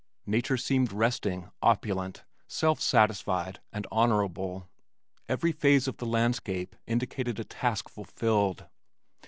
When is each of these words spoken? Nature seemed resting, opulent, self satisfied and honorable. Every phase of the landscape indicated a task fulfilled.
Nature 0.25 0.57
seemed 0.57 0.91
resting, 0.91 1.51
opulent, 1.61 2.23
self 2.47 2.81
satisfied 2.81 3.59
and 3.71 3.85
honorable. 3.91 4.67
Every 5.29 5.51
phase 5.51 5.87
of 5.87 5.97
the 5.97 6.07
landscape 6.07 6.75
indicated 6.87 7.39
a 7.39 7.43
task 7.43 7.87
fulfilled. 7.87 8.65